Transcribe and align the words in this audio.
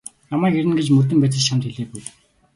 Намайг 0.31 0.55
ирнэ 0.57 0.73
гэж 0.77 0.87
мөрдөн 0.91 1.19
байцаагч 1.21 1.45
чамд 1.47 1.63
хэлээгүй. 1.65 2.03